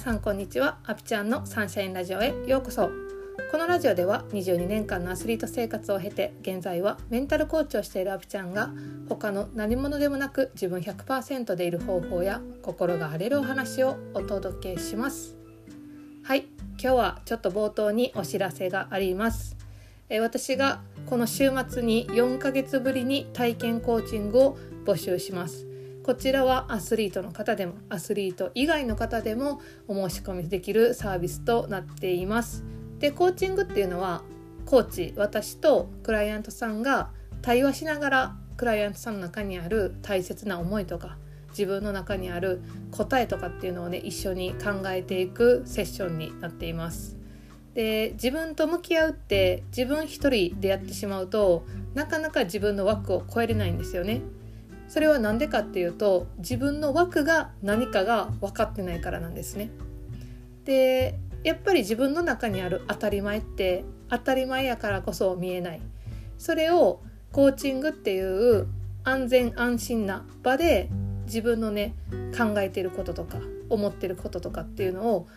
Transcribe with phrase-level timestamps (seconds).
[0.00, 0.78] さんこんにちは。
[0.86, 2.88] アピちゃんのサンシャインラジオへようこそ。
[3.52, 8.70] このラジオでは22年間のアスリート生活を経て現在はメンタルコーチをしているアピちゃんが
[9.10, 15.36] 他の何者でもなく自分100%でいる方法や心が晴れるお話をお届けします。
[16.22, 16.46] はい。
[16.82, 19.58] 今日はちょっと冒頭にお知らせがあります。
[20.08, 25.69] え私がこの週末に4ヶ月ぶりに体験コーチングを募集します。
[26.02, 32.64] こちらはアスリートの方でもアスリート以外の方でもお申し込みできるサービスとなっています。
[32.98, 34.22] でコーチングっていうのは
[34.64, 37.10] コーチ私とクライアントさんが
[37.42, 41.16] 対話しながらクライアントさんの中にある大切な思いとか
[41.50, 47.16] 自分の中にある答えとかっていうのをね一緒に考えていくセッションになっています。
[47.74, 51.64] で自分と向き合うって自分一人でやってしまうと
[51.94, 54.22] なかなか自分の枠を超えれないんですよね。
[54.90, 59.70] それは何でかっていうと自分の枠が何かが分かってないからなんですね。
[60.64, 65.80] でやっぱり自分の中にある当たり前って当たり前やからこそ見えない
[66.38, 68.66] それをコーチングっていう
[69.04, 70.90] 安全安心な場で
[71.24, 71.94] 自分のね
[72.36, 73.38] 考えてることとか
[73.68, 75.28] 思ってることとかっていうのを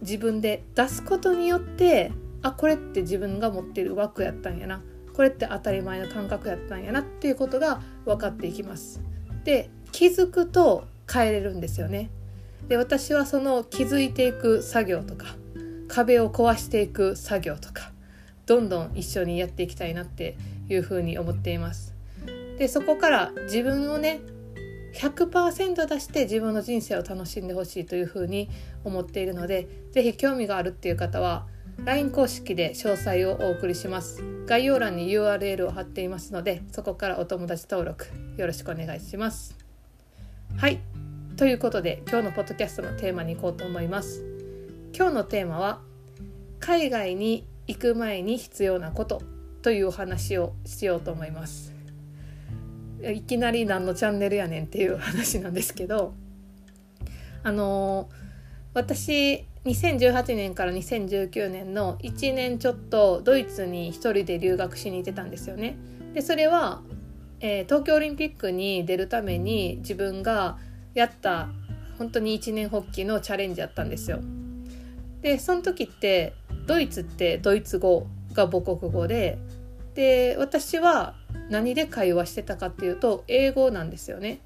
[0.00, 4.80] 自分で出すことによってあこれって自分が持ってる枠やったんやな
[5.18, 9.00] これって当たり前の感覚やったんやなっていうことが分かっていきます。
[9.42, 12.08] で気づくと変えれるんですよね。
[12.68, 15.34] で私はその気づいていく作業とか
[15.88, 17.90] 壁を壊していく作業とか
[18.46, 20.36] どんどん一緒にやっていきたいなって
[20.68, 21.96] いうふうに思っています。
[22.56, 24.20] でそこから自分をね
[24.94, 28.48] 100%出して自分の人生を楽しんでほしいというふうに
[28.84, 31.48] 思っているので是非興味があるっていう方は
[31.84, 34.22] LINE 公式で詳細をお送りします。
[34.46, 39.56] 概要欄に URL を貼っていますのでそこからお友達登録よろしくお願いします。
[40.56, 40.80] はい。
[41.36, 44.24] ということで今日のポッドキャストのテーマに行こうと思います。
[44.94, 45.80] 今日のテーマは
[46.60, 49.22] 海外に行く前に必要なこと
[49.62, 51.72] というお話をしようと思います。
[53.02, 56.14] いきなり何のチャンネルやねんっていう話なんですけど
[57.44, 58.08] あの
[58.74, 65.76] 私2018年から2019年の1年ちょっとドイツに1人で留学しに行ってたんですよね。
[66.14, 66.82] でそれは、
[67.40, 70.58] えー、東京オリンピックに出るために自分が
[70.94, 71.48] やった
[71.98, 74.20] 本当に一年発起のチャレンジやったんですよ。
[75.20, 76.34] でその時って
[76.66, 79.38] ドイツってドイツ語が母国語で
[79.94, 81.14] で私は
[81.50, 84.38] 何で会話してたかっていうと英語なんですよね。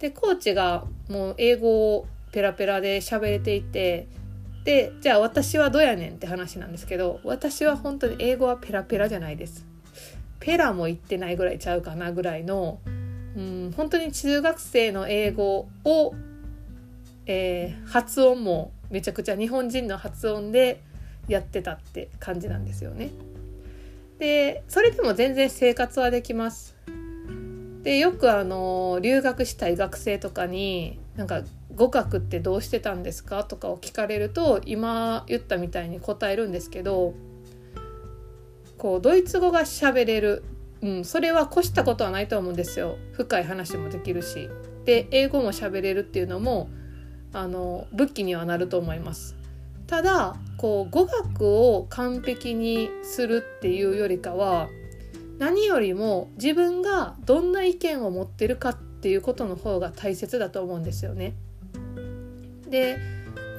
[0.00, 4.08] でコーチがもう英語をペラペラで喋れていて
[4.64, 9.66] でじゃあ私はどうやねんって話なんですけど私は本当に英語はペラペラじゃないです。
[10.40, 12.80] ペラも言ってないぐらいちゃうかなぐらいの
[13.36, 16.14] うん本当に中学生の英語を、
[17.26, 20.82] えー、発音もめちゃくちゃ日本人の発音で
[21.28, 23.10] やってたって感じなんですよね。
[24.18, 26.76] でそれでも全然生活はできます。
[27.82, 31.42] でよくあの留学したい学生とかになんか
[31.76, 33.44] 語学ってどうしてたんですか？
[33.44, 37.14] とかを聞かれると今言ったみたいに答えるんですけど
[38.78, 40.44] こうドイツ語が喋れる、
[40.82, 42.96] うん、それは越したことはないと思うんですよ。
[43.12, 44.48] 深い話もできるし。
[44.84, 46.68] で英語も喋れるっていうのも
[47.32, 49.34] あの武器にはなると思います。
[49.86, 54.68] ただこう語学を完璧にするっていうよりかは
[55.38, 61.34] 何よりも自分がどんな意見を持ってるかっていうことの方が大切だと思うんですよね。
[62.74, 62.98] で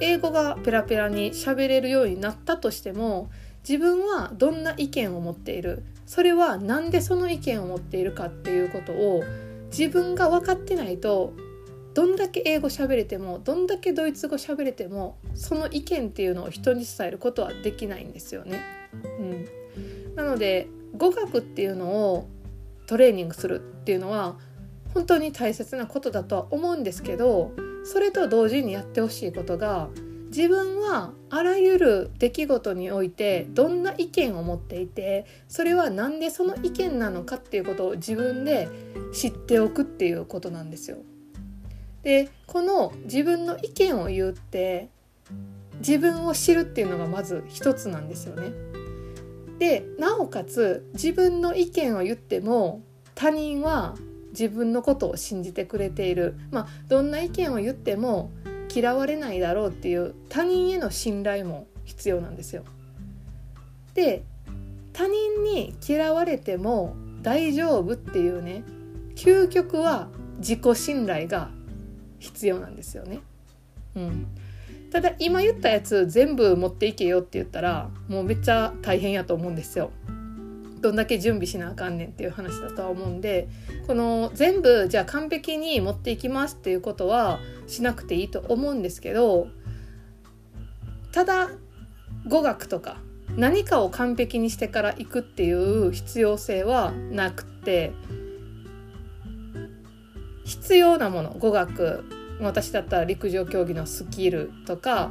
[0.00, 3.30] 英語がペラペラに喋れるようになったとしても
[3.66, 5.82] 自分はどんな意見を持っている？
[6.04, 9.24] それは何でその意見を持っているかっていうことを
[9.70, 11.32] 自分が分かってないと
[11.94, 18.60] どんだけ英語喋れてもどんだけドイツ語喋れてもその意見っていうのを人に伝えることはできないんですよね。
[19.18, 22.28] うん、なので語学っていうのを
[22.86, 24.36] トレーニングするっていうのは
[24.94, 27.52] 本当に大切なことだとは思うんですけど
[27.86, 29.88] それと同時にやってほしいことが
[30.36, 38.68] 自分はあらゆる出来事においてどんな意見を持っていてそれは何でその意見なのかっていうことを自分で
[39.12, 40.98] 知っておくっていうことなんですよ。
[42.02, 44.90] でこの自分の意見を言って
[45.78, 48.50] 自分を知るっていうのがまず一つなんですよね。
[49.58, 52.82] でなおかつ自分の意見を言っても
[53.14, 53.94] 他人は
[54.38, 58.30] 自分のことを信じてくれている、まあ、どんな意見を言っても
[58.74, 62.64] 嫌われないだろうっていう他人への信頼も必要なんですよ。
[63.94, 64.24] で
[64.92, 68.62] 他人に嫌われても大丈夫っていうね
[69.14, 71.50] 究極は自己信頼が
[72.18, 73.20] 必要なんですよね。
[73.94, 74.26] うん、
[74.90, 79.90] ただ今言ったやつ全部持っていけよって言ったらもうめっちゃ大変やと思うんですよ。
[80.86, 83.48] どんだけ準備しなあかんねんっていう話だとは思うんで
[83.88, 89.48] この全部じゃあ完璧に持っていきますっていうことはしなくていいと思うんですけど
[91.10, 91.50] ただ
[92.28, 92.98] 語学とか
[93.36, 97.92] 何かを完璧にしてから行くっていう必要性はなくて
[100.44, 102.04] 必要なもの語学
[102.40, 105.10] 私だったら陸上競技のスキルとか、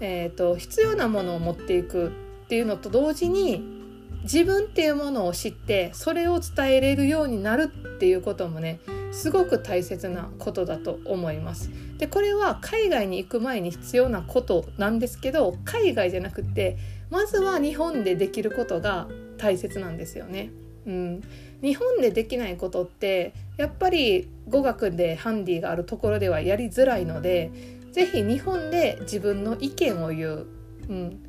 [0.00, 2.08] えーと、必要なものを持っていく
[2.44, 3.81] っていうのと同時に
[4.22, 8.80] 自分っていうものを知ってそれを伝えれるようになるっていうこともね
[9.10, 11.70] すごく大切なことだと思います。
[11.98, 16.78] でこれは海外に行く前に必要なことなんですけど海外じゃなくて
[17.10, 19.06] まずは日本でできることが
[19.38, 20.50] 大切なんですよね。
[20.86, 21.20] うん、
[21.62, 27.52] 日本でできないことってやっぱり語学でハンディがあるところではやりづらいので
[27.92, 30.46] 是非日本で自分の意見を言う、
[30.88, 31.20] うん、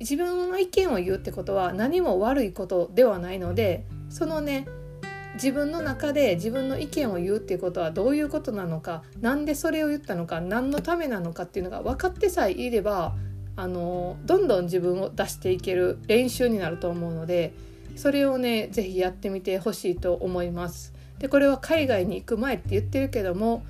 [0.00, 4.66] 自分の意見を言うってことは何も悪いことではないのでそのね
[5.34, 13.14] 自分の中で自分の意見を言うっていうことはどういうことなのか何でそれを言ったのか何のためなのかっていうのが分かってさえいれば
[13.56, 17.52] あのどんどん自分を出していける練習になると思うので
[17.96, 20.92] それをね是非やってみてほしいと思います。
[21.18, 23.64] でこれは海外に行く前って言ってるけども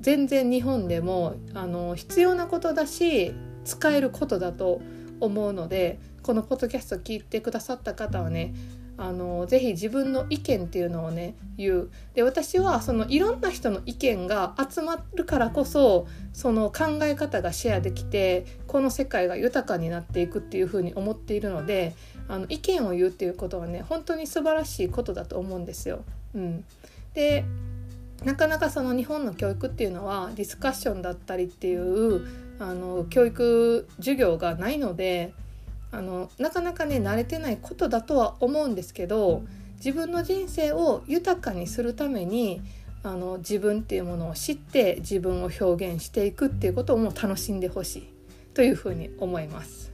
[0.00, 3.32] 全然日本でもあの必要なことだし
[3.64, 4.80] 使えることだと
[5.20, 8.54] 思うのでこのポッドキャスト聞いてくださった方はね
[8.98, 21.94] あのぜひ自分の意見っていうのをね言うで私はそのいろんな人の意見が集まるからこそその考え方がシェアできてこの世界が豊かになっていくっていうふうに思っているので
[22.26, 26.00] あの意見を言うっていうことはね本当に素晴らしいことだと思うんですよ。
[26.34, 26.64] うん、
[27.14, 27.44] で
[28.24, 32.26] なかなかその日本の教育っていうのはディスカッションだったりっていう
[32.58, 35.32] あの教育授業がないので
[35.92, 39.42] あのなかなかね慣れてないことだとは思うんですけど
[39.76, 42.60] 自分の人生を豊かにするために
[43.04, 48.08] あの自分っていうものを知って自分を表現していくっていうことをもう楽しんでほしい
[48.54, 49.92] というふうに思います。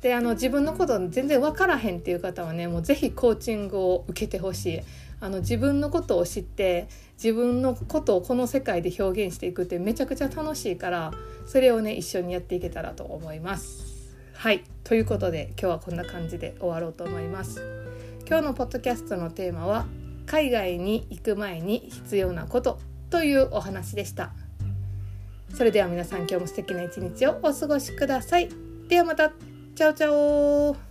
[0.00, 4.80] であの自分のこと全然分からへんっていう方はねもう是非コーチングを受けてほしい
[5.20, 6.88] あの自分のことを知って
[7.22, 11.12] 自分のことをこの世界で表現していくってめちゃくちゃ楽しいから
[11.46, 14.16] それをね一緒にやっていけたらと思います。
[14.34, 14.64] はい。
[14.84, 17.60] ということで今日はこんな感じで終わろうと思います。
[18.26, 19.86] 今日のポッドキャストのテーマは
[20.26, 22.78] 海外に行く前に必要なこと
[23.10, 24.32] というお話でした。
[25.54, 28.48] それでは皆さん今日も素敵な一日をお過ごしください。
[28.88, 29.32] ではまた。
[29.74, 30.89] チャオチャオ。